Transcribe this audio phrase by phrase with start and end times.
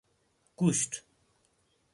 [0.57, 1.03] گوشت